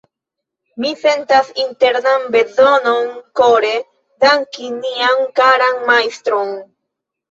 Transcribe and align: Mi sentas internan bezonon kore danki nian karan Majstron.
Mi 0.85 0.93
sentas 1.01 1.51
internan 1.65 2.25
bezonon 2.37 3.13
kore 3.43 3.73
danki 4.27 4.75
nian 4.83 5.27
karan 5.41 5.83
Majstron. 5.89 6.57